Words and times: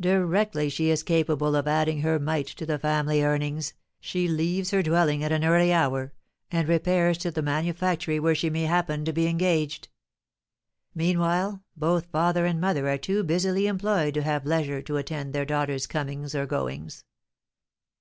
Directly 0.00 0.68
she 0.68 0.90
is 0.90 1.04
capable 1.04 1.54
of 1.54 1.68
adding 1.68 2.00
her 2.00 2.18
mite 2.18 2.48
to 2.48 2.66
the 2.66 2.76
family 2.76 3.22
earnings, 3.22 3.72
she 4.00 4.26
leaves 4.26 4.72
her 4.72 4.82
dwelling 4.82 5.22
at 5.22 5.30
an 5.30 5.44
early 5.44 5.72
hour, 5.72 6.12
and 6.50 6.66
repairs 6.66 7.16
to 7.18 7.30
the 7.30 7.40
manufactory 7.40 8.18
where 8.18 8.34
she 8.34 8.50
may 8.50 8.64
happen 8.64 9.04
to 9.04 9.12
be 9.12 9.28
engaged. 9.28 9.86
Meanwhile, 10.92 11.62
both 11.76 12.06
father 12.10 12.46
and 12.46 12.60
mother 12.60 12.88
are 12.88 12.98
too 12.98 13.22
busily 13.22 13.68
employed 13.68 14.14
to 14.14 14.22
have 14.22 14.44
leisure 14.44 14.82
to 14.82 14.96
attend 14.96 15.26
to 15.28 15.32
their 15.38 15.46
daughter's 15.46 15.86
comings 15.86 16.34
or 16.34 16.46
goings. 16.46 17.04